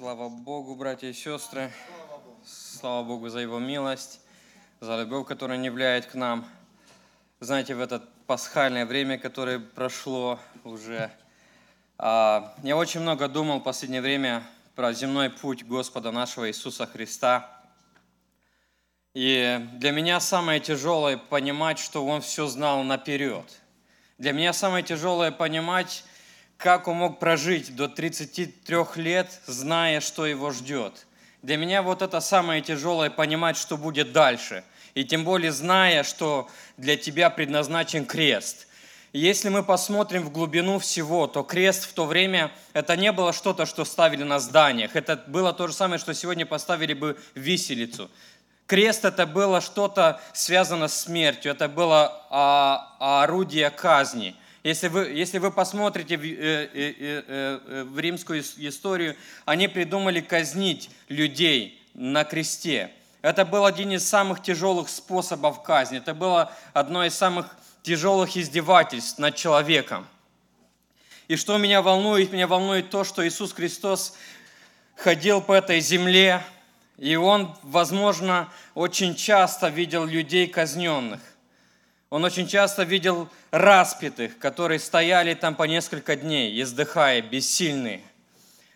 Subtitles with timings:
[0.00, 1.70] Слава Богу, братья и сестры.
[2.42, 4.22] Слава Богу за Его милость,
[4.80, 6.48] за любовь, которая не являет к нам.
[7.38, 11.10] Знаете, в это пасхальное время, которое прошло уже,
[11.98, 14.42] а, я очень много думал в последнее время
[14.74, 17.62] про земной путь Господа нашего Иисуса Христа.
[19.12, 23.44] И для меня самое тяжелое понимать, что Он все знал наперед.
[24.16, 26.04] Для меня самое тяжелое понимать,
[26.60, 31.06] как он мог прожить до 33 лет, зная, что его ждет.
[31.42, 34.62] Для меня вот это самое тяжелое понимать, что будет дальше.
[34.94, 38.66] И тем более зная, что для тебя предназначен крест.
[39.12, 43.64] Если мы посмотрим в глубину всего, то крест в то время это не было что-то,
[43.64, 44.94] что ставили на зданиях.
[44.94, 48.10] Это было то же самое, что сегодня поставили бы виселицу.
[48.66, 55.38] Крест это было что-то связано с смертью, это было а орудие казни– если вы, если
[55.38, 62.90] вы посмотрите в, э, э, э, в римскую историю, они придумали казнить людей на кресте.
[63.22, 65.98] Это был один из самых тяжелых способов казни.
[65.98, 70.06] Это было одно из самых тяжелых издевательств над человеком.
[71.28, 72.32] И что меня волнует?
[72.32, 74.14] Меня волнует то, что Иисус Христос
[74.96, 76.42] ходил по этой земле,
[76.98, 81.20] и Он, возможно, очень часто видел людей казненных.
[82.10, 88.02] Он очень часто видел распятых, которые стояли там по несколько дней, издыхая, бессильные.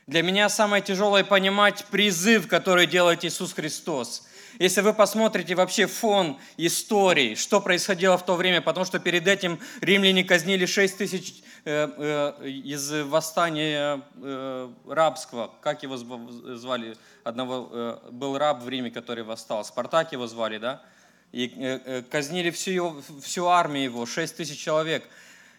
[0.07, 4.29] Для меня самое тяжелое понимать призыв, который делает Иисус Христос.
[4.61, 9.59] Если вы посмотрите вообще фон истории, что происходило в то время, потому что перед этим
[9.81, 11.89] римляне казнили 6 тысяч э,
[12.41, 19.25] э, из восстания э, рабского, как его звали, одного э, был раб в Риме, который
[19.25, 20.83] восстал, Спартак его звали, да?
[21.35, 25.05] И э, э, казнили всю, всю армию его, 6 тысяч человек.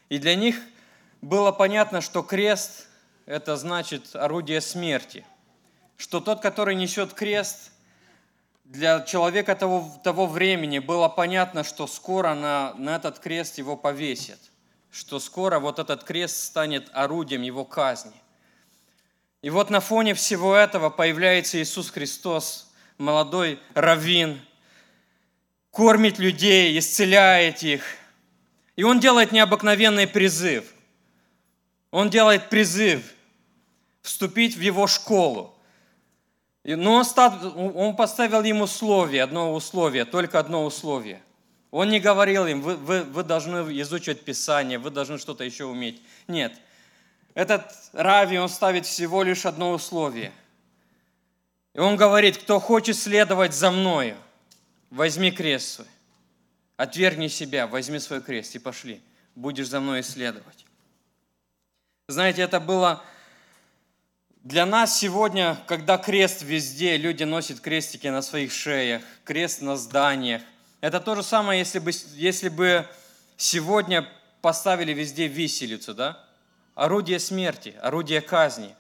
[0.08, 0.56] И для них
[1.22, 2.88] было понятно, что крест–
[3.26, 5.26] это значит орудие смерти.
[5.98, 7.72] Что тот, который несет крест,
[8.64, 14.40] для человека того, того времени было понятно, что скоро на, на этот крест его повесят,
[14.92, 18.14] что скоро вот этот крест станет орудием его казни.
[19.42, 24.40] И вот на фоне всего этого появляется Иисус Христос, молодой раввин–
[25.76, 27.84] кормит людей, исцеляет их.
[28.78, 30.64] И он делает необыкновенный призыв.
[31.92, 33.04] Он делает призыв
[34.02, 35.54] вступить в его школу.
[36.64, 37.04] Но
[37.76, 41.22] он поставил им условие, одно условие, только одно условие.
[41.72, 46.02] Он не говорил им, вы, вы, вы должны изучать Писание, вы должны что-то еще уметь.
[46.28, 46.54] Нет.
[47.34, 50.32] Этот Рави, он ставит всего лишь одно условие.
[51.74, 54.16] И он говорит, кто хочет следовать за мною,
[54.90, 55.88] возьми крест свой,
[56.78, 59.02] отвергни себя, возьми свой крест и пошли,
[59.36, 60.66] будешь за мной исследовать.
[62.08, 63.04] Знаете, это было
[64.46, 70.44] для нас сегодня, когда крест везде, люди носят крестики на своих шеях, крест на зданиях.
[70.82, 72.88] Это то же самое, если бы, если бы
[73.38, 74.08] сегодня
[74.42, 76.24] поставили везде виселицу, да?
[76.76, 78.76] Орудие смерти, орудие казни.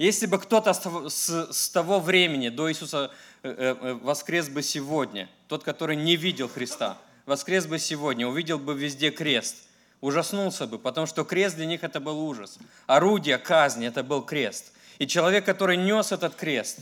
[0.00, 3.10] Если бы кто-то с, того времени до Иисуса
[3.42, 8.74] Э, э, воскрес бы сегодня, тот, который не видел Христа, воскрес бы сегодня, увидел бы
[8.74, 9.56] везде крест,
[10.02, 12.58] ужаснулся бы, потому что крест для них это был ужас.
[12.86, 14.72] Орудие казни это был крест.
[14.98, 16.80] И человек, который нес этот крест,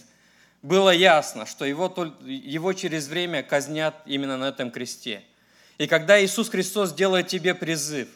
[0.63, 5.23] было ясно, что его, его через время казнят именно на этом кресте.
[5.79, 8.09] И когда Иисус Христос делает тебе призыв,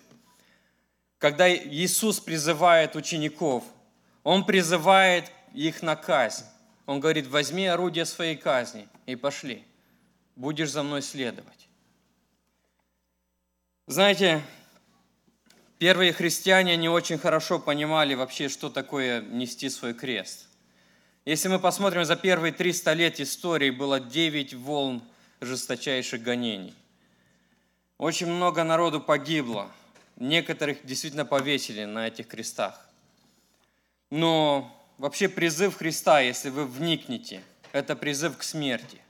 [1.19, 3.63] когда Иисус призывает учеников,
[4.25, 6.45] Он призывает их на казнь.
[6.87, 9.65] Он говорит, возьми орудие своей казни и пошли.
[10.37, 11.69] Будешь за мной следовать.
[13.87, 14.43] Знаете,
[15.79, 20.47] первые христиане не очень хорошо понимали вообще, что такое нести свой крест.
[21.25, 25.03] Если мы посмотрим за первые 300 лет истории, было 9 волн
[25.41, 26.75] жесточайших гонений.
[27.99, 29.71] Очень много народу погибло.
[30.17, 32.89] Некоторых действительно повесили на этих крестах.
[34.13, 37.43] Но Вообще призыв Христа, если вы вникнете,
[37.73, 39.01] это призыв к смерти.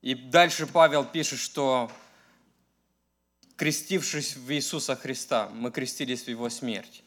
[0.00, 1.92] И дальше Павел пишет, что
[3.56, 7.02] крестившись в Иисуса Христа, мы крестились в Его смерть.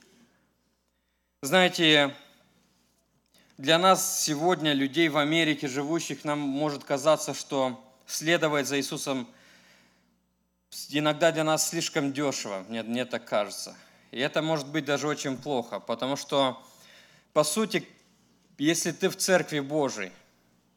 [1.41, 2.15] Знаете,
[3.57, 9.27] для нас сегодня, людей в Америке, живущих, нам может казаться, что следовать за Иисусом
[10.89, 13.75] иногда для нас слишком дешево, мне, мне так кажется.
[14.11, 16.63] И это может быть даже очень плохо, потому что
[17.33, 17.87] по сути,
[18.57, 20.11] если ты в Церкви Божией,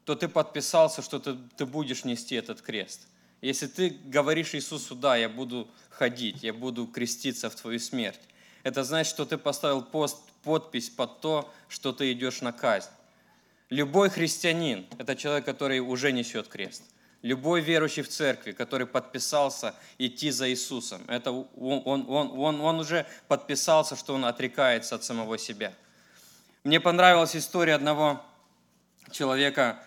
[0.05, 3.07] то ты подписался, что ты, ты будешь нести этот крест.
[3.41, 8.19] Если ты говоришь Иисусу, да, я буду ходить, я буду креститься в твою смерть,
[8.63, 12.89] это значит, что ты поставил пост, подпись под то, что ты идешь на казнь.
[13.69, 16.83] Любой христианин– это человек, который уже несет крест.
[17.21, 23.05] Любой верующий в церкви, который подписался идти за Иисусом, это он, он, он, он, уже
[23.27, 25.73] подписался, что он отрекается от самого себя.
[26.67, 28.21] Мне понравилась история одного
[29.09, 29.79] человека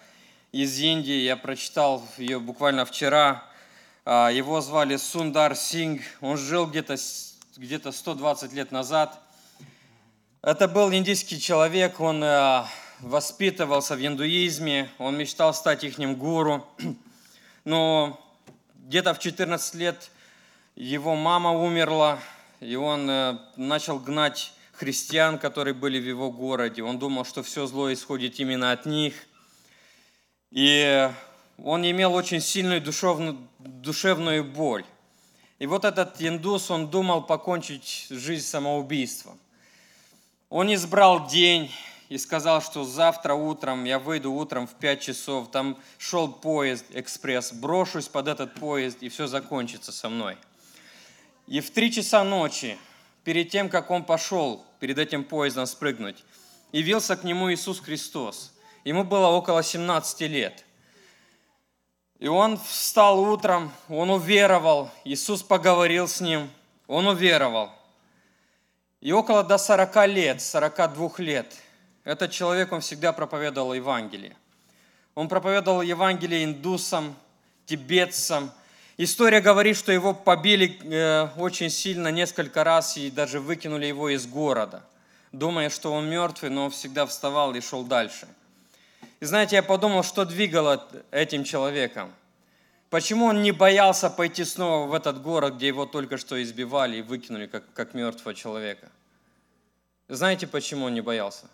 [0.50, 3.44] из Индии, я прочитал ее буквально вчера.
[4.06, 6.96] А, его звали Сундар Синг, он жил где-то
[7.58, 9.20] где 120 лет назад.
[10.40, 12.66] Это был индийский человек, он а,
[13.00, 16.66] воспитывался в индуизме, он мечтал стать их гуру.
[17.66, 18.18] Но
[18.86, 20.10] где-то в 14 лет
[20.76, 22.18] его мама умерла,
[22.60, 26.82] и он э, начал гнать христиан, которые были в его городе.
[26.82, 29.12] Он думал, что все зло исходит именно от них.
[30.50, 31.10] И
[31.62, 34.86] он имел очень сильную душевную, душевную боль.
[35.58, 39.38] И вот этот индус, он думал покончить жизнь самоубийством.
[40.48, 41.70] Он избрал день,
[42.08, 47.52] и сказал, что завтра утром я выйду утром в 5 часов, там шел поезд, экспресс,
[47.52, 50.36] брошусь под этот поезд, и все закончится со мной.
[51.46, 52.76] И в 3 часа ночи,
[53.24, 56.24] перед тем, как он пошел перед этим поездом спрыгнуть,
[56.72, 58.52] явился к нему Иисус Христос.
[58.84, 60.64] Ему было около 17 лет.
[62.18, 66.50] И он встал утром, он уверовал, Иисус поговорил с ним,
[66.86, 67.70] он уверовал.
[69.00, 71.54] И около до 40 лет, 42 лет–
[72.04, 74.36] этот человек, он всегда проповедовал Евангелие.
[75.14, 77.14] Он проповедовал Евангелие индусам,
[77.66, 78.50] тибетцам.
[79.02, 84.26] История говорит, что его побили э, очень сильно несколько раз и даже выкинули его из
[84.26, 84.84] города,
[85.32, 88.28] думая, что он мертвый, но он всегда вставал и шел дальше.
[89.20, 92.12] И знаете, я подумал, что двигало этим человеком.
[92.90, 97.02] Почему он не боялся пойти снова в этот город, где его только что избивали и
[97.02, 98.90] выкинули как, как мертвого человека?
[100.08, 101.46] Знаете, почему он не боялся?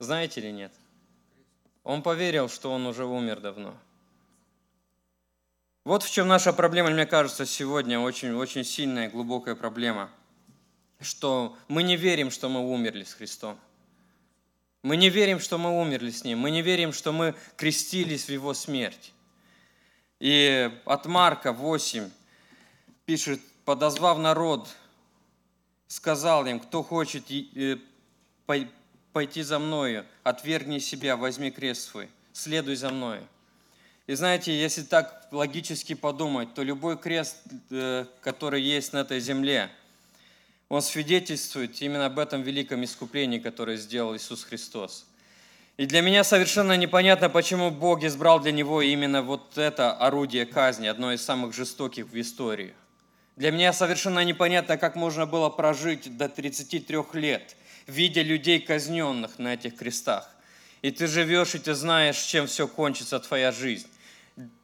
[0.00, 0.72] Знаете или нет?
[1.84, 3.76] Он поверил, что он уже умер давно.
[5.84, 10.10] Вот в чем наша проблема, мне кажется, сегодня очень-очень сильная, глубокая проблема,
[10.98, 13.58] что мы не верим, что мы умерли с Христом.
[14.82, 16.38] Мы не верим, что мы умерли с Ним.
[16.38, 19.12] Мы не верим, что мы крестились в Его смерть.
[20.20, 22.08] И от Марка 8
[23.04, 24.66] пишет, подозвав народ,
[25.86, 27.76] сказал им, кто хочет э,
[29.12, 33.28] пойти за мною, отвергни себя, возьми крест свой, следуй за мною.
[34.06, 37.36] И знаете, если так логически подумать, то любой крест,
[37.70, 39.70] э, который есть на этой земле,
[40.68, 45.06] он свидетельствует именно об этом великом искуплении, которое сделал Иисус Христос.
[45.76, 50.86] И для меня совершенно непонятно, почему Бог избрал для него именно вот это орудие казни,
[50.86, 52.74] одно из самых жестоких в истории.
[53.36, 57.56] Для меня совершенно непонятно, как можно было прожить до 33 лет–
[57.86, 60.28] видя людей казненных на этих крестах.
[60.82, 63.88] И ты живешь, и ты знаешь, чем все кончится твоя жизнь.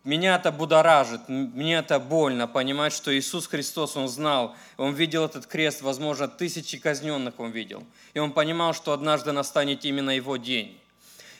[0.02, 5.46] Меня это будоражит, мне это больно понимать, что Иисус Христос, Он знал, Он видел этот
[5.46, 7.84] крест, возможно, тысячи казненных Он видел.
[8.14, 10.80] И Он понимал, что однажды настанет именно Его день.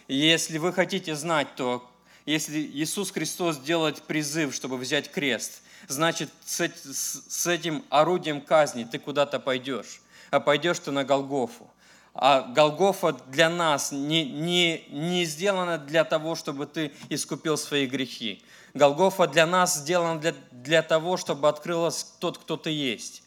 [0.06, 1.88] И если вы хотите знать, то
[2.26, 9.40] если Иисус Христос делает призыв, чтобы взять крест, значит, с этим орудием казни ты куда-то
[9.40, 10.00] пойдешь
[10.30, 11.69] а пойдешь ты на Голгофу.
[12.12, 18.42] А Голгофа для нас не, не, не сделана для того, чтобы ты искупил свои грехи.
[18.74, 23.22] Голгофа для нас сделана для, для того, чтобы открылась тот, кто ты есть.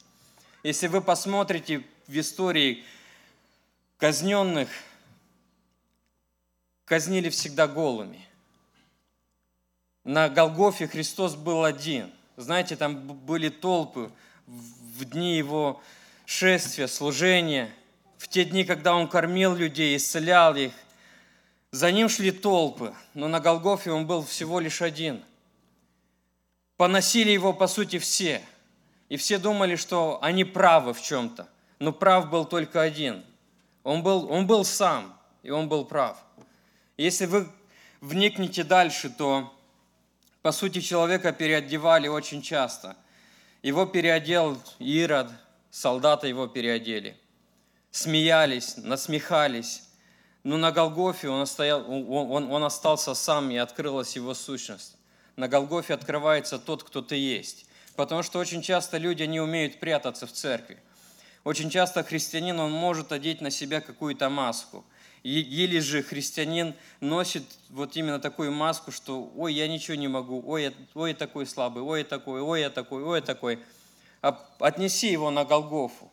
[0.64, 2.84] Если вы посмотрите в истории
[3.98, 4.70] казненных,
[6.86, 8.26] казнили всегда голыми.
[10.04, 12.12] На Голгофе Христос был один.
[12.36, 14.12] Знаете, там были толпы
[14.46, 15.82] в дни его
[16.26, 17.74] шествия, служения,
[18.24, 20.72] в те дни, когда Он кормил людей, исцелял их.
[21.72, 25.22] За Ним шли толпы, но на Голгофе Он был всего лишь один.
[26.78, 28.42] Поносили Его, по сути, все.
[29.10, 31.50] И все думали, что они правы в чем-то.
[31.80, 33.26] Но прав был только один.
[33.84, 36.18] Он был, он был сам, и он был прав.
[36.96, 37.50] Если вы
[38.00, 39.54] вникнете дальше, то,
[40.42, 42.96] по сути, человека переодевали очень часто.
[43.62, 45.30] Его переодел Ирод,
[45.70, 47.18] солдаты его переодели.
[47.94, 49.84] Смеялись, насмехались.
[50.44, 54.98] Но на Голгофе он, остоял, он, он, он остался сам, и открылась его сущность.
[55.36, 57.68] На Голгофе открывается тот, кто ты есть.
[57.96, 60.80] Потому что очень часто люди не умеют прятаться в церкви.
[61.44, 64.84] Очень часто христианин, он может одеть на себя какую-то маску.
[65.22, 70.64] Или же христианин носит вот именно такую маску, что «Ой, я ничего не могу», «Ой,
[70.64, 73.60] я, ой, я такой слабый», «Ой, я такой», «Ой, я такой», «Ой, я такой»
[74.58, 76.10] отнеси его на Голгофу.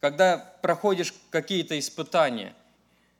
[0.00, 2.54] Когда проходишь какие-то испытания,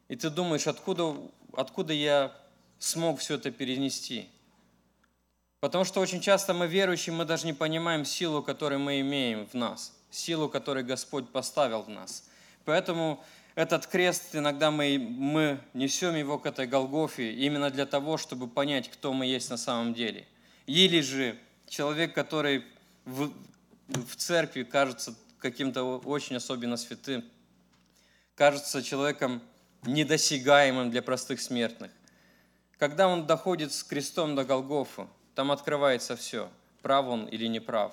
[0.09, 1.17] И ты думаешь, откуда,
[1.53, 2.33] откуда я
[2.79, 4.29] смог все это перенести?
[5.61, 9.55] Потому что очень часто мы верующие, мы даже не понимаем силу, которую мы имеем в
[9.55, 12.29] нас, силу, которую Господь поставил в нас.
[12.65, 13.25] Поэтому
[13.57, 18.89] этот крест, иногда мы, мы несем его к этой Голгофе именно для того, чтобы понять,
[18.89, 20.27] кто мы есть на самом деле.
[20.67, 22.65] Или же человек, который
[23.07, 23.33] в,
[23.89, 25.17] в церкви кажется
[25.51, 27.25] каким-то очень особенно святым,
[28.35, 29.41] кажется человеком
[29.83, 31.91] недосягаемым для простых смертных.
[32.79, 36.51] Когда он доходит с крестом до Голгофа, там открывается все,
[36.83, 37.93] прав он или не прав.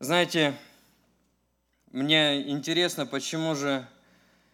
[0.00, 0.54] Знаете,
[1.92, 3.86] мне интересно, почему же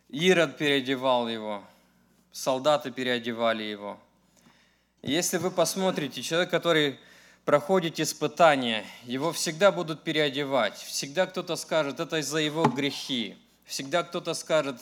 [0.08, 1.64] Ирод переодевал его,
[2.30, 3.98] солдаты переодевали его.
[5.02, 6.98] Если вы посмотрите, человек, который
[7.44, 10.76] проходит испытания, его всегда будут переодевать.
[10.78, 13.36] Всегда кто-то скажет, это из-за его грехи.
[13.64, 14.76] Всегда кто-то скажет,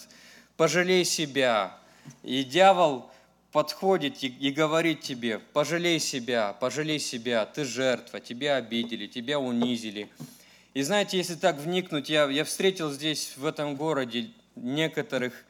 [0.57, 1.77] пожалей себя.
[2.23, 3.11] И дьявол
[3.53, 10.09] подходит и, и говорит тебе, пожалей себя, пожалей себя, ты жертва, тебя обидели, тебя унизили.
[10.75, 15.45] И знаете, если так вникнуть, я, я встретил здесь, в этом городе, некоторых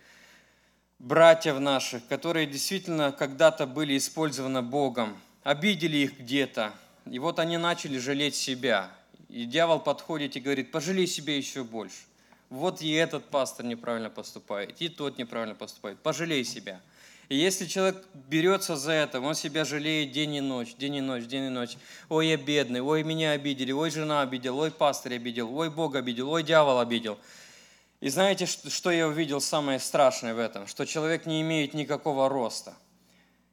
[0.99, 6.73] братьев наших, которые действительно когда-то были использованы Богом, обидели их где-то,
[7.11, 8.90] и вот они начали жалеть себя.
[9.28, 12.02] И дьявол подходит и говорит, пожалей себя еще больше.
[12.50, 15.99] Вот и этот пастор неправильно поступает, и тот неправильно поступает.
[15.99, 16.80] Пожалей себя–
[17.32, 21.25] и если человек берется за это, он себя жалеет день и ночь, день и ночь,
[21.25, 21.78] день и ночь.
[22.11, 26.30] Ой, я бедный, ой, меня обидели, ой, жена обидела, ой, пастор обидел, ой, Бог обидел,
[26.30, 27.18] ой, дьявол обидел.
[28.02, 30.66] И знаете, что я увидел самое страшное в этом?
[30.66, 32.75] Что человек не имеет никакого роста.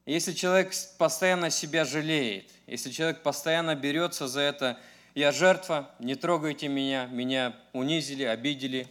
[0.10, 4.80] Если человек постоянно себя жалеет, если человек постоянно берется за это,
[5.13, 8.88] я жертва, не трогайте меня, меня унизили, обидели,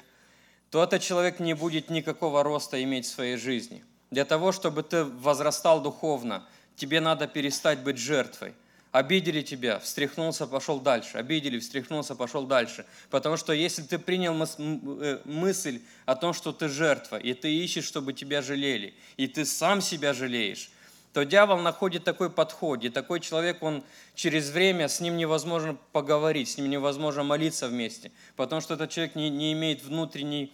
[0.71, 3.85] то этот человек не будет никакого роста иметь в своей жизни.
[4.13, 6.47] Для того, чтобы ты возрастал духовно,
[6.77, 8.55] тебе надо перестать быть жертвой.
[8.93, 11.19] Обидели тебя, встряхнулся, пошел дальше.
[11.19, 12.87] Обидели, встряхнулся, пошел дальше.
[13.11, 17.87] Потому что если ты принял э, мысль о том, что ты жертва, и ты ищешь,
[17.87, 20.71] чтобы тебя жалели, и ты сам себя жалеешь,
[21.13, 23.83] то дьявол находит такой подход, и такой человек, он
[24.15, 29.15] через время, с ним невозможно поговорить, с ним невозможно молиться вместе, потому что этот человек
[29.15, 30.53] не, не имеет внутренней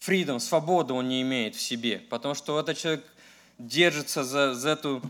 [0.00, 3.04] freedom, свободу он не имеет в себе, потому что этот человек
[3.58, 5.02] держится за, за эту,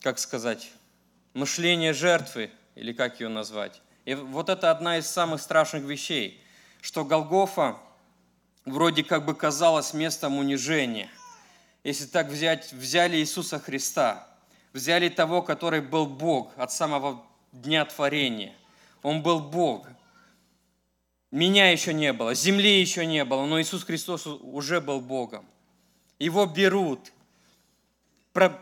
[0.00, 0.70] как сказать,
[1.32, 3.82] мышление жертвы, или как ее назвать.
[4.04, 6.40] И вот это одна из самых страшных вещей,
[6.80, 7.76] что Голгофа
[8.64, 11.10] вроде как бы казалась местом унижения.
[11.88, 14.28] Если так взять, взяли Иисуса Христа,
[14.74, 18.54] взяли того, который был Бог от самого дня творения.
[19.02, 19.88] Он был Бог,
[21.30, 25.46] меня еще не было, земли еще не было, но Иисус Христос уже был Богом.
[26.18, 27.10] Его берут,
[28.34, 28.60] про...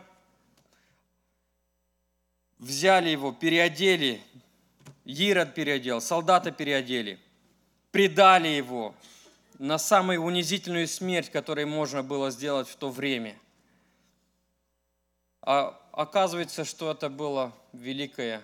[2.59, 4.21] взяли его, переодели,
[5.03, 7.19] Ирод переодел, солдата переодели,
[7.91, 8.95] предали его
[9.59, 13.37] на самую унизительную смерть, которую можно было сделать в то время.
[15.41, 18.41] А оказывается, что это было великое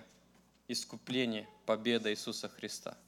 [0.68, 2.96] искупление, победа Иисуса Христа–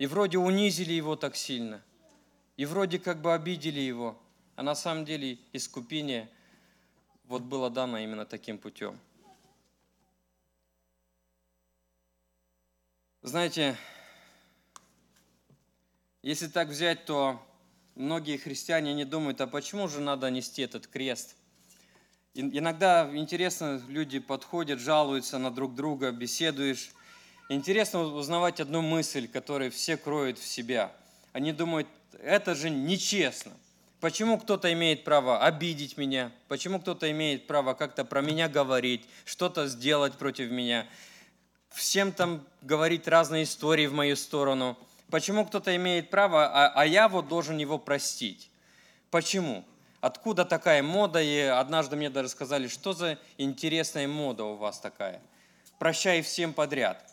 [0.00, 1.82] и вроде унизили его так сильно,
[2.56, 4.18] и вроде как бы обидели его,
[4.56, 6.30] а на самом деле искупение
[7.24, 8.98] вот было дано именно таким путем.
[13.20, 13.76] Знаете,
[16.22, 17.40] если так взять, то
[17.94, 21.36] многие христиане не думают, а почему же надо нести этот крест?
[22.34, 26.90] Иногда интересно, люди подходят, жалуются на друг друга, беседуешь,
[27.50, 30.92] Интересно узнавать одну мысль, которую все кроют в себя.
[31.32, 31.88] Они думают,
[32.22, 33.50] это же нечестно.
[33.98, 36.30] Почему кто-то имеет право обидеть меня?
[36.46, 40.86] Почему кто-то имеет право как-то про меня говорить, что-то сделать против меня?
[41.70, 44.78] Всем там говорить разные истории в мою сторону.
[45.10, 48.50] Почему кто-то имеет право, а, а я вот должен его простить?
[49.10, 49.64] Почему?
[50.00, 51.20] Откуда такая мода?
[51.20, 55.20] И однажды мне даже сказали, что за интересная мода у вас такая?
[55.78, 57.04] Прощай всем подряд.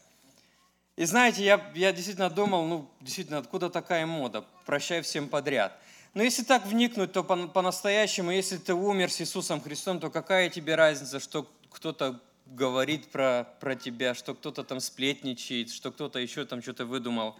[0.95, 4.43] И знаете, я, я действительно думал, ну, действительно, откуда такая мода?
[4.65, 5.77] Прощай всем подряд.
[6.13, 10.75] Но если так вникнуть, то по-настоящему, если ты умер с Иисусом Христом, то какая тебе
[10.75, 16.61] разница, что кто-то говорит про, про тебя, что кто-то там сплетничает, что кто-то еще там
[16.61, 17.35] что-то выдумал.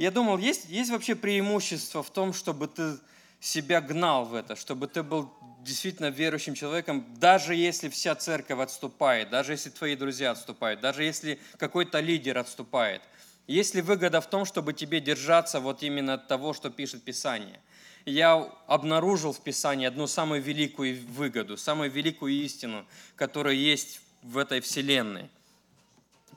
[0.00, 2.96] Я думал, есть, есть вообще преимущество в том, чтобы ты
[3.38, 5.30] себя гнал в это, чтобы ты был
[5.60, 11.38] действительно верующим человеком, даже если вся церковь отступает, даже если твои друзья отступают, даже если
[11.58, 13.02] какой-то лидер отступает.
[13.46, 17.60] Есть ли выгода в том, чтобы тебе держаться вот именно от того, что пишет Писание?
[18.06, 18.36] я
[18.68, 25.28] обнаружил в Писании одну самую великую выгоду, самую великую истину, которая есть в этой вселенной.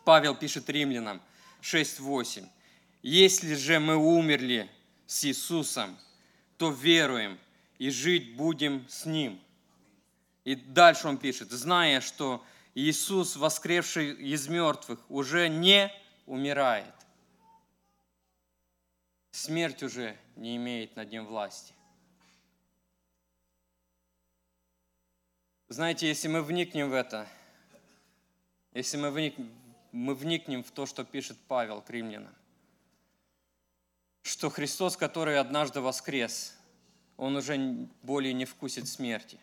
[0.04, 1.22] Павел пишет римлянам
[1.62, 2.46] 6.8.
[3.04, 4.72] «Если же мы умерли
[5.06, 6.00] с Иисусом,
[6.58, 7.38] то веруем
[7.78, 9.40] и жить будем с Ним».
[10.44, 12.44] И дальше он пишет, зная, что
[12.76, 15.92] Иисус, воскресший из мертвых, уже не
[16.26, 16.94] умирает.
[19.32, 21.74] Смерть уже не имеет над ним власти.
[25.70, 27.28] Знаете, если мы вникнем в это,
[28.74, 29.52] если мы вникнем,
[29.92, 32.34] мы вникнем в то, что пишет Павел к римлянам,
[34.24, 36.58] что Христос, который однажды воскрес,
[37.18, 37.58] Он уже
[38.02, 39.40] более не вкусит смерти.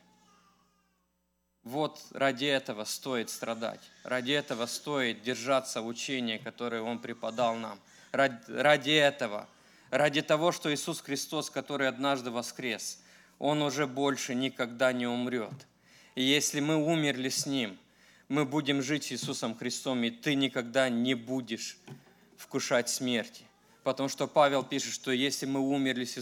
[1.62, 7.78] Вот ради этого стоит страдать, ради этого стоит держаться учения, которое Он преподал нам.
[8.10, 9.48] Ради, ради этого–
[9.90, 13.02] ради того, что Иисус Христос, который однажды воскрес,
[13.38, 15.66] Он уже больше никогда не умрет.
[16.14, 17.78] И если мы умерли с Ним,
[18.28, 21.78] мы будем жить с Иисусом Христом, и ты никогда не будешь
[22.36, 23.42] вкушать смерти.
[23.82, 26.14] Потому что Павел пишет, что если мы умерли с,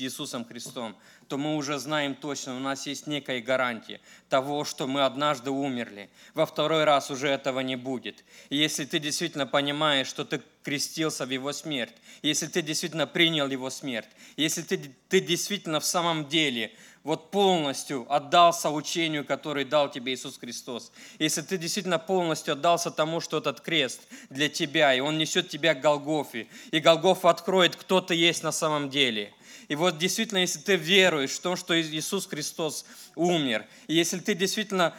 [0.00, 5.04] Иисусом Христом, то мы уже знаем точно, у нас есть некая гарантия того, что мы
[5.04, 6.08] однажды умерли.
[6.34, 8.24] Во второй раз уже этого не будет.
[8.48, 13.48] И если ты действительно понимаешь, что ты крестился в Его смерть, если ты действительно принял
[13.48, 16.72] Его смерть, если ты, ты действительно в самом деле
[17.08, 23.20] вот полностью отдался учению, который дал тебе Иисус Христос, если ты действительно полностью отдался тому,
[23.20, 28.00] что этот крест для тебя, и он несет тебя к Голгофе, и Голгофа откроет, кто
[28.00, 29.32] ты есть на самом деле–
[29.68, 34.34] и вот действительно, если ты веруешь в то, что Иисус Христос умер, и если ты
[34.34, 34.94] действительно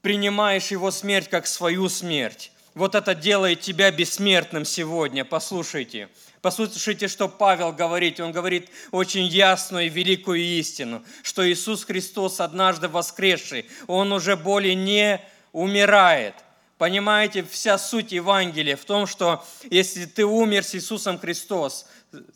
[0.00, 5.24] принимаешь Его смерть как свою смерть, вот это делает тебя бессмертным сегодня.
[5.24, 6.08] Послушайте.
[6.46, 8.20] Послушайте, что Павел говорит.
[8.20, 14.76] Он говорит очень ясную и великую истину, что Иисус Христос, однажды воскресший, Он уже более
[14.76, 16.36] не умирает.
[16.78, 21.86] Понимаете, вся суть Евангелия в том, что если ты умер с Иисусом Христос,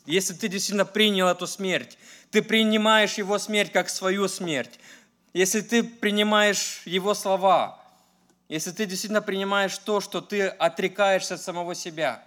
[0.05, 1.97] если ты действительно принял эту смерть,
[2.31, 4.77] ты принимаешь Его смерть как свою смерть,
[5.33, 7.79] если ты принимаешь Его слова,
[8.49, 12.21] если ты действительно принимаешь то, что ты отрекаешься от самого себя,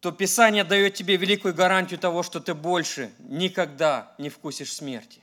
[0.00, 5.20] то Писание дает тебе великую гарантию того, что ты больше никогда не вкусишь смерти.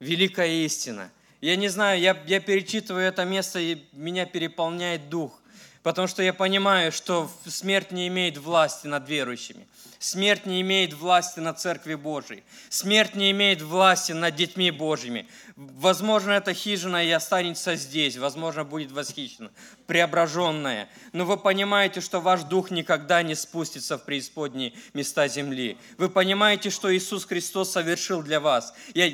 [0.00, 1.10] Великая истина.
[1.40, 5.39] Я не знаю, я, я перечитываю это место, и меня переполняет дух.
[5.82, 9.66] Потому что я понимаю, что смерть не имеет власти над верующими.
[9.98, 12.42] Смерть не имеет власти над Церкви Божией.
[12.68, 15.26] Смерть не имеет власти над детьми Божьими.
[15.56, 18.16] Возможно, эта хижина и останется здесь.
[18.16, 19.50] Возможно, будет восхищена,
[19.86, 20.88] преображенная.
[21.12, 25.78] Но вы понимаете, что ваш дух никогда не спустится в преисподние места земли.
[25.96, 28.74] Вы понимаете, что Иисус Христос совершил для вас.
[28.94, 29.12] Я...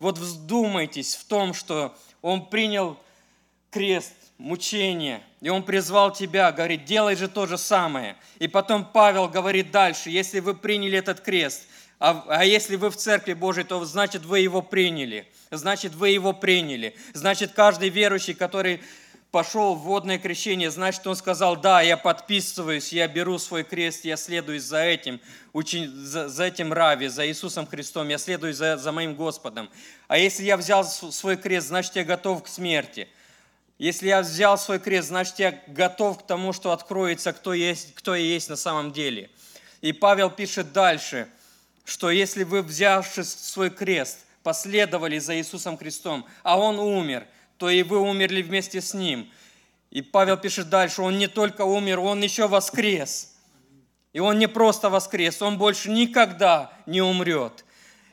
[0.00, 2.98] Вот вздумайтесь в том, что Он принял
[3.72, 5.22] крест, мучение.
[5.40, 8.16] И он призвал тебя, говорит, делай же то же самое.
[8.38, 11.66] И потом Павел говорит дальше, если вы приняли этот крест,
[11.98, 15.26] а, а если вы в Церкви Божией, то значит вы его приняли.
[15.50, 16.94] Значит вы его приняли.
[17.14, 18.80] Значит каждый верующий, который
[19.30, 24.18] пошел в водное крещение, значит, он сказал, да, я подписываюсь, я беру свой крест, я
[24.18, 25.20] следую за этим,
[25.54, 29.70] за, за этим Рави, за Иисусом Христом, я следую за, за моим Господом.
[30.06, 33.08] А если я взял свой крест, значит, я готов к смерти.
[33.82, 38.14] Если я взял свой крест, значит, я готов к тому, что откроется, кто, есть, кто
[38.14, 39.28] я есть на самом деле.
[39.80, 41.26] И Павел пишет дальше,
[41.84, 47.82] что если вы, взявши свой крест, последовали за Иисусом Христом, а Он умер, то и
[47.82, 49.28] вы умерли вместе с Ним.
[49.90, 53.34] И Павел пишет дальше, Он не только умер, Он еще воскрес.
[54.12, 57.64] И Он не просто воскрес, Он больше никогда не умрет.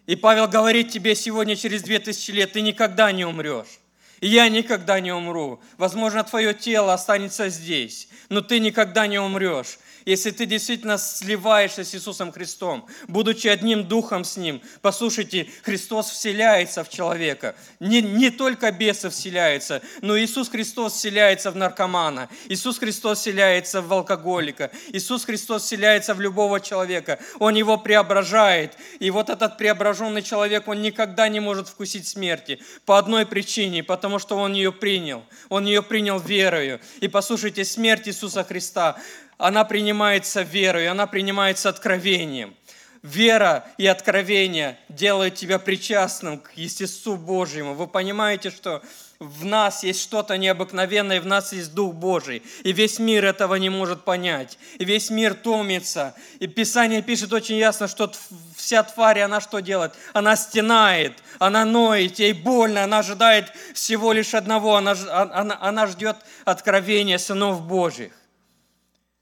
[0.08, 3.80] И Павел говорит тебе сегодня, через две тысячи лет, ты никогда не умрешь.
[4.22, 5.62] Я никогда не умру.
[5.78, 11.94] Возможно, твое тело останется здесь, но ты никогда не умрешь если ты действительно сливаешься с
[11.94, 14.62] Иисусом Христом, будучи одним духом с Ним.
[14.82, 17.56] Послушайте, Христос вселяется в человека.
[17.80, 22.30] Не, не только бесы вселяются, но Иисус Христос вселяется в наркомана.
[22.48, 24.72] Иисус Христос вселяется в алкоголика.
[24.90, 27.20] Иисус Христос вселяется в любого человека.
[27.40, 28.76] Он его преображает.
[29.00, 32.60] И вот этот преображенный человек, он никогда не может вкусить смерти.
[32.86, 35.24] По одной причине, потому что он ее принял.
[35.50, 36.80] Он ее принял верою.
[37.00, 38.98] И послушайте, смерть Иисуса Христа,
[39.40, 42.56] она принимается верой, она принимается откровением.
[43.02, 47.74] Вера и откровение делают тебя причастным к естеству Божьему.
[47.74, 48.82] Вы понимаете, что
[49.20, 52.44] в нас есть что-то необыкновенное, в нас есть Дух Божий.
[52.64, 54.60] И весь мир этого не может понять.
[54.78, 56.14] И весь мир томится.
[56.40, 58.12] И Писание пишет очень ясно, что
[58.58, 59.94] вся тварь, она что делает?
[60.12, 64.76] Она стенает, она ноет, ей больно, она ожидает всего лишь одного.
[64.76, 68.19] Она, она, она ждет откровения сынов Божьих.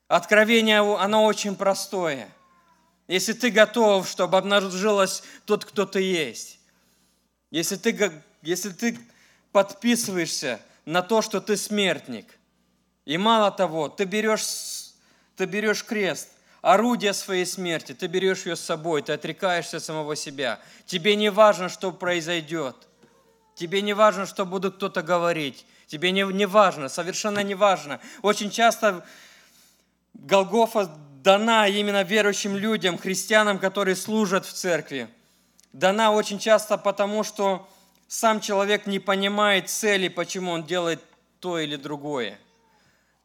[0.08, 2.30] Откровение, оно очень простое.
[3.08, 6.60] Если ты готов, чтобы обнаружилось тот, кто ты есть.
[7.52, 9.00] Если ты, если ты
[9.52, 12.26] подписываешься на то, что ты смертник.
[13.06, 14.92] И мало того, ты берешь,
[15.36, 16.30] ты берешь крест,
[16.62, 20.60] орудие своей смерти, ты берешь ее с собой, ты отрекаешься самого себя.
[20.86, 22.76] Тебе не важно, что произойдет.
[23.56, 25.66] Тебе не важно, что будут кто-то говорить.
[25.88, 28.02] Тебе не, не важно, совершенно не важно.
[28.22, 29.06] Очень часто
[30.14, 30.90] Голгофа
[31.24, 35.08] дана именно верующим людям, христианам, которые служат в церкви.
[35.74, 37.68] Дана очень часто потому, что
[38.08, 41.04] сам человек не понимает цели, почему он делает
[41.40, 42.40] то или другое.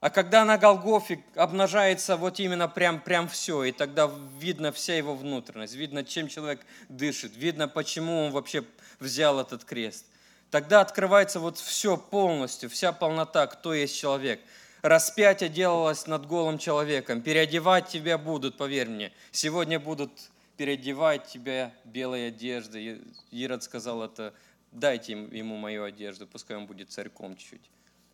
[0.00, 5.14] А когда на Голгофе обнажается вот именно прям, прям все, и тогда видно вся его
[5.14, 8.64] внутренность, видно, чем человек дышит, видно, почему он вообще
[8.98, 10.06] взял этот крест.
[10.50, 14.40] Тогда открывается вот все полностью, вся полнота, кто есть человек.
[14.82, 17.22] Распятие делалось над голым человеком.
[17.22, 19.12] Переодевать тебя будут, поверь мне.
[19.30, 20.10] Сегодня будут
[20.56, 23.00] переодевать тебя белой одеждой.
[23.30, 24.34] Ирод сказал это
[24.72, 27.60] дайте ему мою одежду, пускай он будет царьком чуть.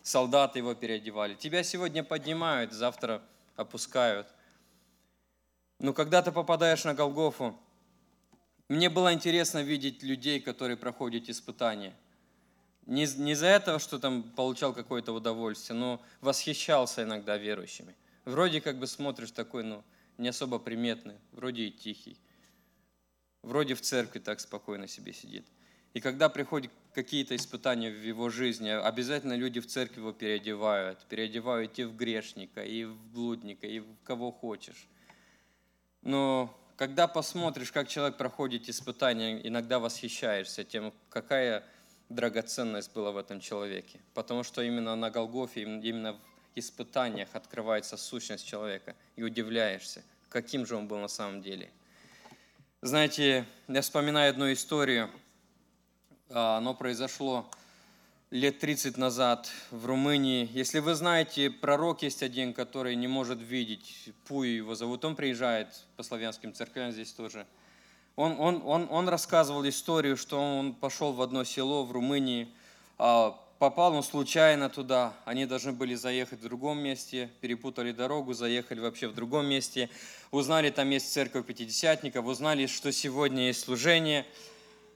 [0.03, 1.33] Солдаты его переодевали.
[1.35, 3.21] Тебя сегодня поднимают, завтра
[3.55, 4.27] опускают.
[5.79, 7.57] Но когда ты попадаешь на Голгофу,
[8.67, 11.95] мне было интересно видеть людей, которые проходят испытания.
[12.89, 17.95] Не, не из-за этого, что там получал какое-то удовольствие, но восхищался иногда верующими.
[18.25, 19.83] Вроде как бы смотришь такой, ну,
[20.17, 22.17] не особо приметный, вроде и тихий.
[23.43, 25.45] Вроде в церкви так спокойно себе сидит.
[25.93, 31.05] И когда приходят какие-то испытания в его жизни, обязательно люди в церкви его переодевают.
[31.09, 34.87] Переодевают и в грешника, и в блудника, и в кого хочешь.
[36.01, 41.63] Но когда посмотришь, как человек проходит испытания, иногда восхищаешься тем, какая
[42.09, 43.99] драгоценность была в этом человеке.
[44.13, 46.19] Потому что именно на Голгофе, именно в
[46.55, 48.95] испытаниях открывается сущность человека.
[49.15, 51.69] И удивляешься, каким же он был на самом деле.
[52.81, 55.09] Знаете, я вспоминаю одну историю–
[56.31, 57.49] а, оно произошло
[58.29, 60.47] лет 30 назад в Румынии.
[60.53, 65.69] Если вы знаете, пророк есть один, который не может видеть, Пуй его зовут, он приезжает
[65.95, 67.47] по славянским церквям здесь тоже.
[68.19, 72.49] Он, он, он, он рассказывал историю, что он пошел в одно село в Румынии,
[72.97, 78.81] а, попал он случайно туда, они должны были заехать в другом месте, перепутали дорогу, заехали
[78.81, 79.89] вообще в другом месте,
[80.31, 84.25] узнали, там есть церковь пятидесятников, узнали, что сегодня есть служение–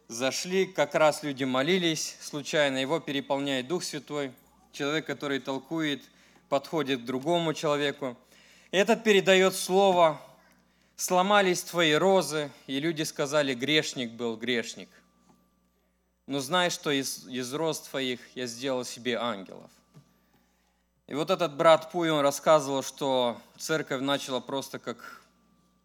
[0.07, 4.31] зашли, как раз люди молились случайно, его переполняет Дух Святой,
[4.71, 6.03] человек, который толкует,
[6.49, 8.15] подходит к другому человеку.
[8.71, 10.21] Этот передает слово,
[10.95, 14.89] сломались твои розы, и люди сказали, грешник был грешник.
[16.27, 19.69] Но знай, что из, из роз твоих я сделал себе ангелов.
[21.07, 25.21] И вот этот брат Пуй, он рассказывал, что церковь начала просто как,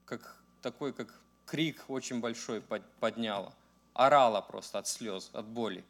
[0.05, 1.09] как такой, как
[1.45, 2.63] крик очень большой
[3.01, 3.53] подняла
[3.99, 5.85] орала просто от слез, от боли.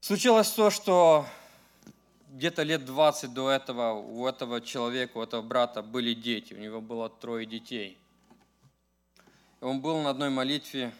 [0.00, 1.26] Случилось то, что
[2.32, 6.80] где-то лет 20 до этого у этого человека, у этого брата были дети, у него
[6.80, 7.98] было трое детей.
[9.60, 10.92] Он был на одной молитве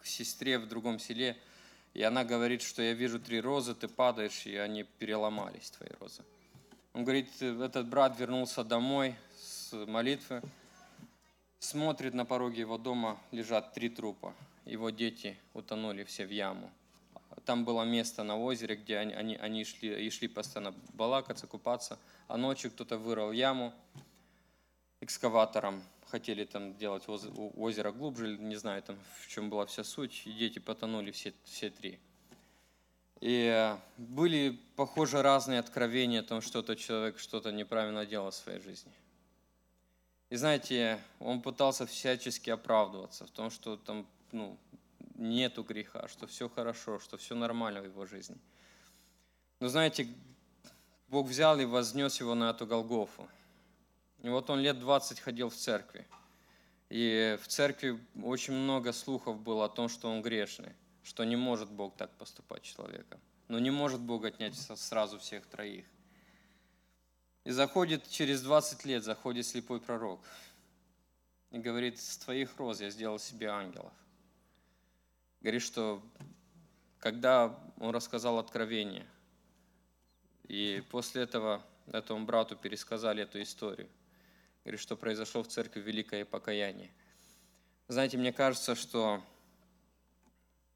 [0.00, 1.36] к сестре в другом селе,
[1.92, 6.22] и она говорит, что я вижу три розы, ты падаешь, и они переломались, твои розы.
[6.92, 10.40] Он говорит, этот брат вернулся домой с молитвы,
[11.58, 14.34] смотрит на пороге его дома, лежат три трупа.
[14.64, 16.70] Его дети утонули все в яму.
[17.44, 21.98] Там было место на озере, где они, они, они шли, и шли постоянно балакаться, купаться,
[22.28, 23.72] а ночью кто-то вырыл яму
[25.00, 30.32] экскаватором, хотели там делать озеро глубже, не знаю там в чем была вся суть, и
[30.32, 31.98] дети потонули все, все три.
[33.20, 38.34] И э, были, похоже, разные откровения о том, что этот человек что-то неправильно делал в
[38.34, 38.92] своей жизни.
[40.30, 44.56] И знаете, он пытался всячески оправдываться в том, что там ну,
[45.20, 48.38] нету греха, что все хорошо, что все нормально в его жизни.
[49.60, 50.08] Но знаете,
[51.08, 53.28] Бог взял и вознес его на эту Голгофу.
[54.22, 56.06] И вот он лет 20 ходил в церкви.
[56.88, 61.70] И в церкви очень много слухов было о том, что он грешный, что не может
[61.70, 63.20] Бог так поступать человеком.
[63.48, 65.84] Но не может Бог отнять сразу всех троих.
[67.44, 70.20] И заходит, через 20 лет заходит слепой пророк
[71.50, 73.92] и говорит, с твоих роз я сделал себе ангелов.
[75.40, 76.02] Говорит, что
[76.98, 79.06] когда он рассказал откровение.
[80.48, 83.88] И после этого этому брату пересказали эту историю.
[84.64, 86.90] Говорит, что произошло в церкви великое покаяние.
[87.88, 89.22] Знаете, мне кажется, что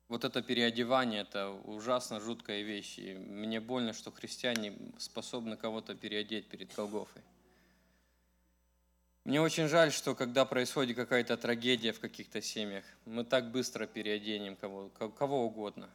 [0.08, 2.98] вот это переодевание– это ужасно жуткая вещь.
[2.98, 7.22] И мне больно, что христиане способны кого-то переодеть перед Голгофой.
[9.24, 14.54] Мне очень жаль, что когда происходит какая-то трагедия в каких-то семьях, мы так быстро переоденем
[14.54, 15.88] кого, кого угодно.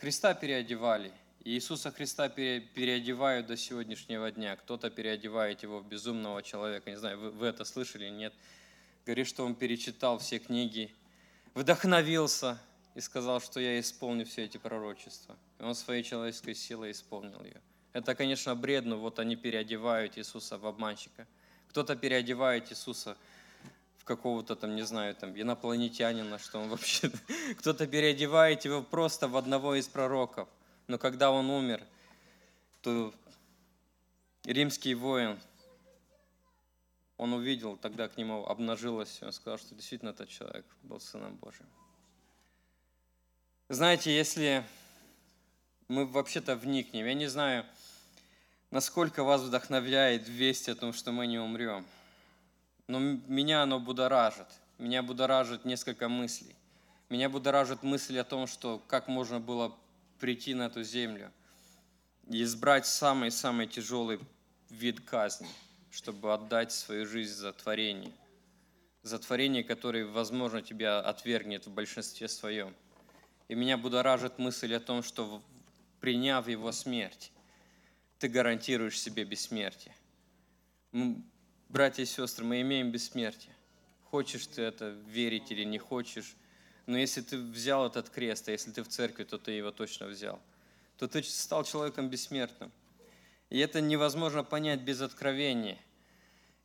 [0.00, 1.12] Христа переодевали,
[1.44, 4.56] и Иисуса Христа переодевают до сегодняшнего дня.
[4.56, 6.90] Кто-то переодевает его в безумного человека.
[6.90, 8.34] Не знаю, вы, вы это слышали нет.
[9.06, 10.92] Говорит, что он перечитал все книги,
[11.54, 12.58] вдохновился
[12.96, 15.36] и сказал, что я исполню все эти пророчества.
[15.60, 17.60] И он своей человеческой силой исполнил ее.
[17.92, 21.28] Это, конечно, бред, но вот они переодевают Иисуса в обманщика–
[21.72, 23.16] кто-то переодевает Иисуса
[23.96, 27.10] в какого-то там, не знаю, там, инопланетянина, что он вообще...
[27.58, 30.50] Кто-то переодевает его просто в одного из пророков.
[30.86, 31.82] Но когда он умер,
[32.82, 33.14] то
[34.44, 35.40] римский воин,
[37.16, 41.66] он увидел, тогда к нему обнажилось, он сказал, что действительно этот человек был Сыном Божьим.
[43.70, 44.62] Знаете, если
[45.88, 47.64] мы вообще-то вникнем, я не знаю,
[48.72, 51.86] насколько вас вдохновляет весть о том, что мы не умрем.
[52.88, 54.48] Но меня оно будоражит.
[54.78, 56.56] Меня будоражит несколько мыслей.
[57.10, 59.76] Меня будоражит мысль о том, что как можно было
[60.18, 61.30] прийти на эту землю
[62.28, 64.18] и избрать самый-самый тяжелый
[64.70, 65.48] вид казни,
[65.90, 68.12] чтобы отдать свою жизнь за творение.
[69.02, 72.74] За творение, которое, возможно, тебя отвергнет в большинстве своем.
[73.48, 75.42] И меня будоражит мысль о том, что
[76.00, 77.31] приняв его смерть,
[78.22, 79.92] ты гарантируешь себе бессмертие.
[80.92, 81.24] Мы,
[81.68, 83.52] братья и сестры, мы имеем бессмертие.
[84.12, 86.36] Хочешь ты это верить или не хочешь,
[86.86, 90.06] но если ты взял этот крест, а если ты в церкви, то ты его точно
[90.06, 90.38] взял,
[90.98, 92.70] то ты стал человеком бессмертным.
[93.50, 95.78] И это невозможно понять без откровения.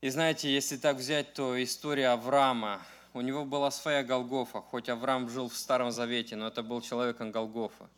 [0.02, 2.84] И знаете, если так взять, то история Авраама,
[3.16, 7.32] у него была своя Голгофа, хоть Авраам жил в Старом Завете, но это был человеком
[7.32, 7.90] Голгофа.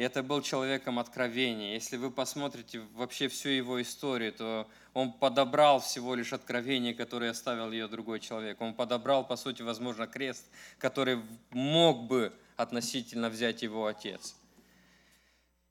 [0.00, 1.74] И это был человеком откровения.
[1.74, 7.70] Если вы посмотрите вообще всю его историю, то он подобрал всего лишь откровение, которое оставил
[7.70, 8.58] ее другой человек.
[8.62, 10.46] Он подобрал, по сути, возможно, крест,
[10.78, 14.36] который мог бы относительно взять его отец.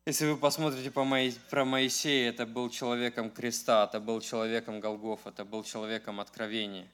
[0.06, 5.26] Если вы посмотрите по Мои, про Моисея, это был человеком креста, это был человеком Голгоф,
[5.26, 6.88] это был человеком откровения.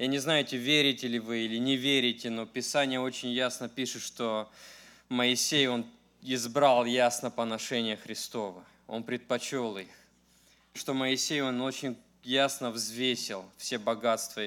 [0.00, 4.50] Я не знаете, верите ли вы или не верите, но Писание очень ясно пишет, что
[5.08, 5.86] Моисей, он
[6.22, 8.64] избрал ясно поношение Христова.
[8.86, 9.88] Он предпочел их.
[10.74, 14.42] Что Моисей, он очень ясно взвесил все богатства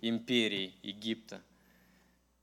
[0.00, 1.40] империи Египта.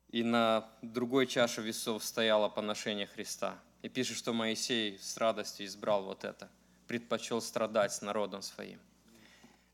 [0.10, 3.58] И на другой чаше весов стояло поношение Христа.
[3.82, 6.50] И пишет, что Моисей с радостью избрал вот это.
[6.88, 8.80] Предпочел страдать с народом своим.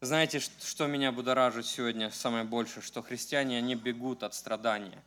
[0.02, 2.82] Знаете, что меня будоражит сегодня самое больше?
[2.82, 5.04] Что христиане, они бегут от страдания.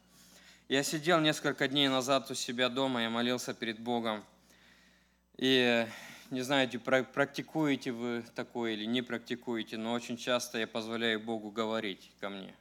[0.73, 4.25] Я сидел несколько дней назад у себя дома, я молился перед Богом.
[5.37, 5.87] И
[6.31, 12.11] не знаю, практикуете вы такое или не практикуете, но очень часто я позволяю Богу говорить
[12.21, 12.55] ко мне.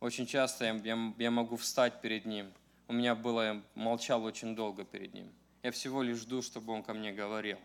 [0.00, 2.50] Очень часто я, я, я могу встать перед Ним.
[2.86, 5.30] У меня было, я молчал очень долго перед Ним.
[5.62, 7.58] Я всего лишь жду, чтобы Он ко мне говорил.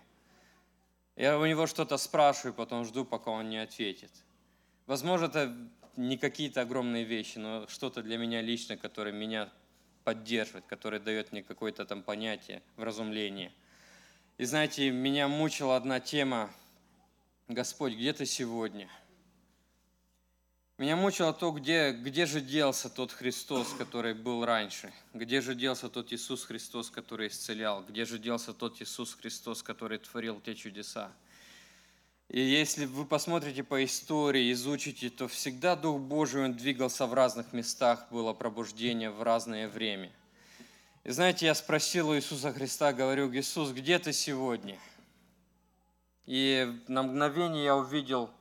[1.15, 4.11] Я у Него что-то спрашиваю, потом жду, пока Он не ответит.
[4.87, 5.55] Возможно, это
[5.95, 9.49] не какие-то огромные вещи, но что-то для меня лично, которое меня
[10.03, 13.51] поддерживает, которое дает мне какое-то там понятие, вразумление.
[14.37, 16.49] И знаете, меня мучила одна тема,
[17.47, 18.89] Господь, где ты сегодня?
[20.79, 24.91] Меня мучило то, где, где же делся тот Христос, который был раньше?
[25.13, 27.83] Где же делся тот Иисус Христос, который исцелял?
[27.83, 31.11] Где же делся тот Иисус Христос, который творил те чудеса?
[32.33, 37.53] И если вы посмотрите по истории, изучите, то всегда Дух Божий, Он двигался в разных
[37.53, 40.11] местах, было пробуждение в разное время.
[41.03, 44.79] И знаете, я спросил у Иисуса Христа, говорю, Иисус, где ты сегодня?
[46.25, 48.31] И на мгновение я увидел,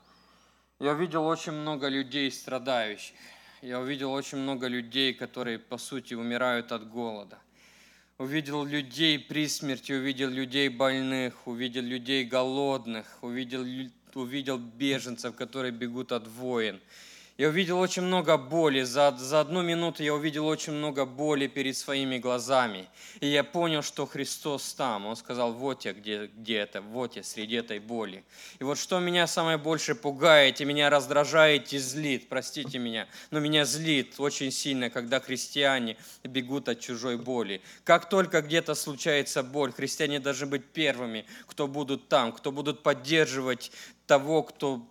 [0.78, 3.16] я увидел очень много людей страдающих.
[3.60, 7.38] Я увидел очень много людей, которые, по сути, умирают от голода–
[8.18, 13.64] увидел людей при смерти, увидел людей больных, увидел людей голодных, увидел,
[14.14, 16.80] увидел беженцев, которые бегут от войн.
[17.42, 18.82] Я увидел очень много боли.
[18.82, 22.88] За, за одну минуту я увидел очень много боли перед своими глазами.
[23.18, 25.06] И я понял, что Христос там.
[25.06, 28.22] Он сказал, вот я, где, где это, вот я среди этой боли.
[28.60, 33.40] И вот что меня самое больше пугает, и меня раздражает и злит, простите меня, но
[33.40, 37.60] меня злит очень сильно, когда христиане бегут от чужой боли.
[37.82, 43.72] Как только где-то случается боль, христиане должны быть первыми, кто будут там, кто будут поддерживать
[44.06, 44.86] того, кто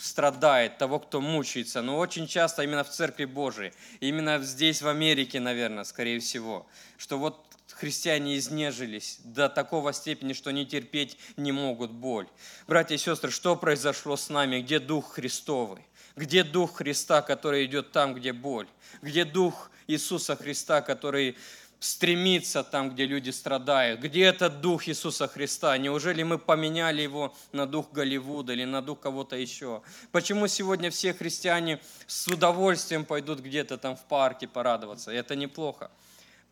[0.00, 1.82] страдает, того, кто мучается.
[1.82, 7.18] Но очень часто именно в Церкви Божией, именно здесь, в Америке, наверное, скорее всего, что
[7.18, 7.46] вот
[7.80, 12.28] христиане изнежились до такого степени, что не терпеть не могут боль.
[12.68, 14.60] Братья и сестры, что произошло с нами?
[14.60, 15.82] Где Дух Христовый?
[16.14, 18.68] Где Дух Христа, который идет там, где боль?
[19.00, 21.36] Где Дух Иисуса Христа, который
[21.80, 24.00] стремиться там, где люди страдают?
[24.00, 25.76] Где этот дух Иисуса Христа?
[25.78, 29.82] Неужели мы поменяли его на дух Голливуда или на дух кого-то еще?
[30.12, 35.10] Почему сегодня все христиане с удовольствием пойдут где-то там в парке порадоваться?
[35.10, 35.90] Это неплохо.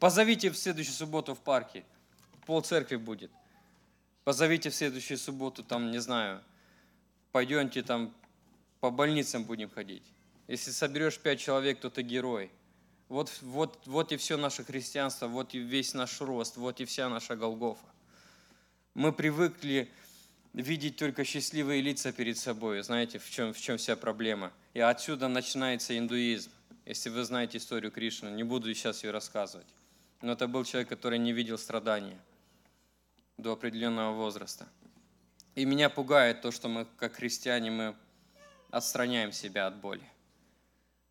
[0.01, 1.85] Позовите в следующую субботу в парке.
[2.47, 3.31] Пол церкви будет.
[4.25, 6.43] Позовите в следующую субботу, там, не знаю,
[7.33, 8.15] пойдемте там
[8.81, 10.03] по больницам будем ходить.
[10.47, 12.51] Если соберешь пять человек, то ты герой.
[13.09, 17.09] Вот, вот, вот и все наше христианство, вот и весь наш рост, вот и вся
[17.09, 17.87] наша Голгофа.
[18.95, 19.91] Мы привыкли
[20.53, 22.83] видеть только счастливые лица перед собой.
[22.83, 24.53] Знаете, в чем, в чем вся проблема?
[24.75, 26.51] И отсюда начинается индуизм.
[26.85, 29.67] Если вы знаете историю Кришны, не буду сейчас ее рассказывать.
[30.21, 32.19] Но это был человек, который не видел страдания
[33.37, 34.67] до определенного возраста.
[35.55, 37.97] И меня пугает то, что мы, как христиане, мы
[38.71, 40.05] отстраняем себя от боли.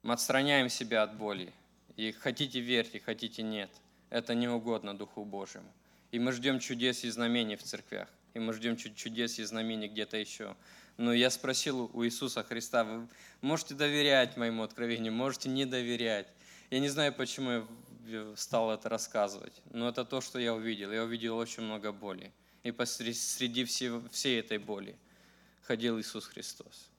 [0.03, 1.53] Мы отстраняем себя от боли.
[1.97, 3.71] И хотите верьте, хотите нет.
[4.11, 5.73] Это не угодно Духу Божьему.
[6.11, 8.07] И мы ждем чудес и знамений в церквях.
[8.35, 10.55] И мы ждем чудес и знамений где-то еще.
[10.97, 13.07] Но я спросил у Иисуса Христа, вы
[13.41, 16.27] можете доверять моему откровению, можете не доверять.
[16.69, 17.67] Я не знаю, почему
[18.05, 20.91] я стал это рассказывать, но это то, что я увидел.
[20.91, 22.31] Я увидел очень много боли.
[22.61, 24.95] И посреди всей, этой боли
[25.63, 26.89] ходил Иисус Христос.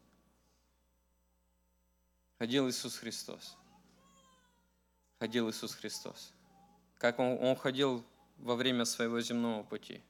[2.38, 3.57] Ходил Иисус Христос
[5.18, 6.32] ходил Иисус Христос.
[6.98, 8.04] Как Он, он ходил
[8.38, 10.02] во время своего земного пути,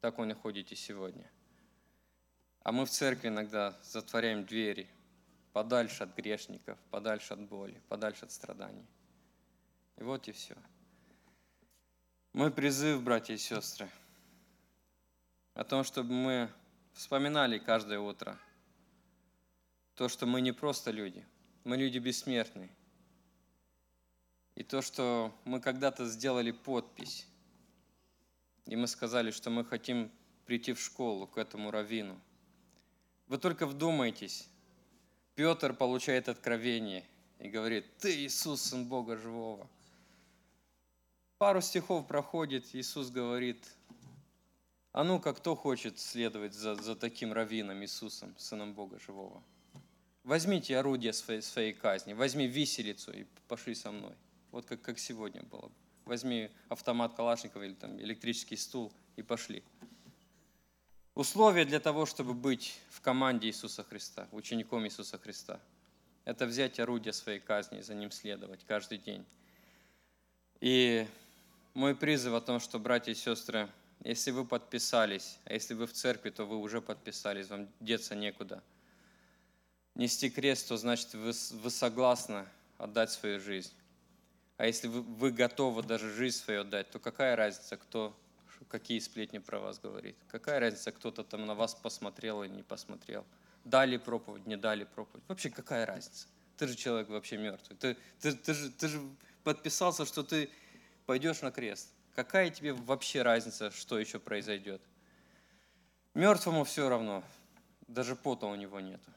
[0.00, 1.30] так Он и ходит и сегодня.
[2.62, 4.88] А мы в церкви иногда затворяем двери
[5.52, 8.86] подальше от грешников, подальше от боли, подальше от страданий.
[9.96, 10.56] И вот и все.
[12.32, 13.88] Мой призыв, братья и сестры,
[15.54, 16.52] о том, чтобы мы
[16.92, 18.38] вспоминали каждое утро
[19.94, 21.26] то, что мы не просто люди,
[21.64, 22.70] мы люди бессмертные,
[24.58, 27.28] и то, что мы когда-то сделали подпись,
[28.66, 30.10] и мы сказали, что мы хотим
[30.46, 32.20] прийти в школу к этому раввину.
[33.28, 34.48] Вы только вдумайтесь.
[35.36, 37.04] Петр получает откровение
[37.38, 39.68] и говорит, ты Иисус, Сын Бога Живого.
[41.38, 43.64] Пару стихов проходит, Иисус говорит,
[44.90, 49.40] а ну-ка, кто хочет следовать за, за таким раввином Иисусом, Сыном Бога Живого?
[50.24, 54.16] Возьмите орудие своей, своей казни, возьми виселицу и пошли со мной.
[54.50, 55.70] Вот как, как сегодня было.
[56.04, 59.62] Возьми автомат Калашникова или там электрический стул и пошли.
[61.14, 65.60] Условия для того, чтобы быть в команде Иисуса Христа, учеником Иисуса Христа,
[66.24, 69.24] это взять орудие своей казни и за ним следовать каждый день.
[70.60, 71.06] И
[71.74, 73.68] мой призыв о том, что, братья и сестры,
[74.04, 78.62] если вы подписались, а если вы в церкви, то вы уже подписались, вам деться некуда.
[79.94, 82.46] Нести крест, то значит вы, вы согласны
[82.78, 83.72] отдать свою жизнь.
[84.58, 88.14] А если вы, вы готовы даже жизнь свою отдать, то какая разница, кто,
[88.68, 90.16] какие сплетни про вас говорит?
[90.26, 93.24] Какая разница, кто-то там на вас посмотрел или не посмотрел?
[93.64, 95.22] Дали проповедь, не дали проповедь?
[95.28, 96.26] Вообще какая разница?
[96.56, 97.78] Ты же человек вообще мертвый.
[97.78, 99.00] Ты, ты, ты, же, ты же
[99.44, 100.50] подписался, что ты
[101.06, 101.92] пойдешь на крест.
[102.16, 104.82] Какая тебе вообще разница, что еще произойдет?
[106.14, 107.22] Мертвому все равно.
[107.86, 109.12] Даже пота у него нету.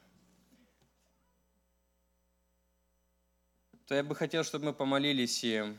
[3.92, 5.76] То я бы хотел, чтобы мы помолились, и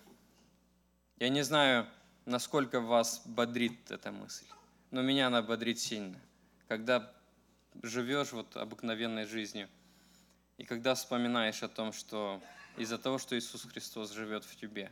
[1.18, 1.88] я не знаю,
[2.26, 4.46] насколько вас бодрит эта мысль,
[4.92, 6.22] но меня она бодрит сильно.
[6.68, 7.12] Когда
[7.82, 9.68] живешь вот обыкновенной жизнью,
[10.60, 12.40] и когда вспоминаешь о том, что
[12.78, 14.92] из-за того, что Иисус Христос живет в тебе,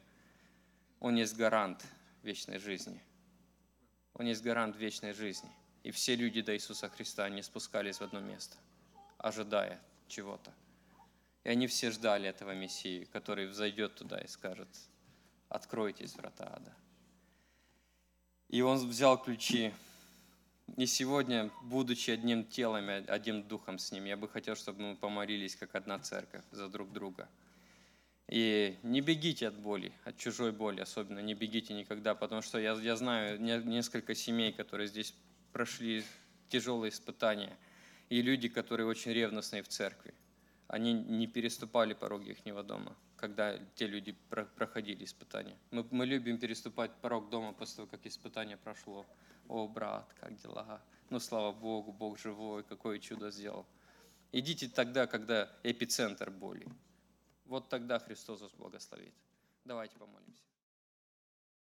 [1.00, 1.86] Он есть гарант
[2.24, 3.04] вечной жизни.
[4.16, 5.52] Он есть гарант вечной жизни.
[5.84, 8.58] И все люди до Иисуса Христа не спускались в одно место,
[9.20, 10.52] ожидая чего-то.
[11.44, 14.70] И они все ждали этого Мессии, который взойдет туда и скажет,
[15.50, 16.74] откройтесь врата ада.
[18.50, 19.74] И он взял ключи
[20.78, 25.56] И сегодня, будучи одним телом одним духом с Ним, я бы хотел, чтобы мы помолились
[25.56, 27.28] как одна церковь за друг друга.
[28.30, 32.74] И не бегите от боли, от чужой боли особенно, не бегите никогда, потому что я,
[32.74, 35.14] я знаю не- несколько семей, которые здесь
[35.52, 36.06] прошли
[36.48, 37.58] тяжелые испытания,
[38.10, 40.14] и люди, которые очень ревностные в церкви.
[40.72, 45.58] Они не переступали порог их дома, когда те люди про- проходили испытания.
[45.70, 49.06] Мы, мы любим переступать порог дома после того, как испытание прошло.
[49.50, 50.82] О, брат, как дела?
[51.10, 53.66] Ну, слава Богу, Бог живой, какое чудо сделал.
[54.32, 56.66] Идите тогда, когда эпицентр боли.
[57.48, 59.14] Вот тогда Христос вас благословит.
[59.66, 60.51] Давайте помолимся.